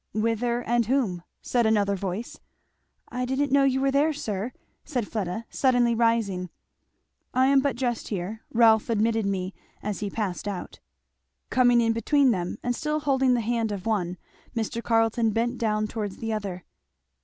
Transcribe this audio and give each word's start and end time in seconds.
"Whither? 0.15 0.63
and 0.63 0.87
whom?" 0.87 1.21
said 1.43 1.67
another 1.67 1.95
voice. 1.95 2.39
"I 3.09 3.23
didn't 3.23 3.51
know 3.51 3.65
you 3.65 3.79
were 3.79 3.91
there, 3.91 4.13
sir," 4.13 4.51
said 4.83 5.07
Fleda 5.07 5.45
suddenly 5.51 5.93
rising. 5.93 6.49
"I 7.35 7.45
am 7.45 7.59
but 7.59 7.75
just 7.75 8.07
here 8.07 8.41
Rolf 8.51 8.89
admitted 8.89 9.27
me 9.27 9.53
as 9.83 9.99
he 9.99 10.09
passed 10.09 10.47
out." 10.47 10.79
Coming 11.51 11.79
in 11.81 11.93
between 11.93 12.31
them 12.31 12.57
and 12.63 12.75
still 12.75 13.01
holding 13.01 13.35
the 13.35 13.41
hand 13.41 13.71
of 13.71 13.85
one 13.85 14.17
Mr. 14.55 14.81
Carleton 14.81 15.29
bent 15.33 15.59
down 15.59 15.85
towards 15.85 16.17
the 16.17 16.33
other. 16.33 16.65